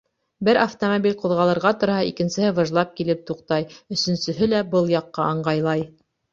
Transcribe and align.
Бер 0.47 0.59
автомобиль 0.61 1.13
ҡуҙғалырға 1.19 1.73
торһа, 1.83 1.99
икенсеһе 2.13 2.49
выжлап 2.61 2.97
килеп 3.03 3.23
туҡтай, 3.29 3.69
өсөнсөһө 3.99 4.51
лә 4.57 4.65
был 4.75 4.93
яҡҡа 4.99 5.33
ыңғайлай. 5.39 5.89